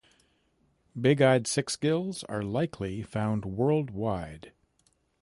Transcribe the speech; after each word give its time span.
Bigeyed 0.99 1.43
sixgills 1.43 2.23
are 2.27 2.41
likely 2.41 3.03
found 3.03 3.45
worldwide. 3.45 4.51